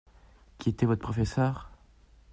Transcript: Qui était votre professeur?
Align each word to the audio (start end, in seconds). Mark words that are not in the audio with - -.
Qui 0.57 0.69
était 0.71 0.87
votre 0.87 1.03
professeur? 1.03 1.69